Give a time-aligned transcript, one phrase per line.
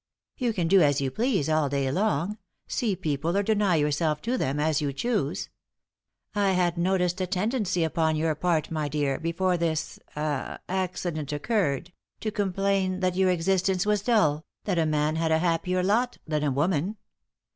[0.35, 4.35] You can do as you please all day long see people or deny yourself to
[4.35, 5.49] them, as you choose.
[6.33, 11.93] I had noticed a tendency upon your part, my dear, before this ah accident occurred,
[12.21, 16.41] to complain that your existence was dull, that a man had a happier lot than
[16.43, 16.97] a woman.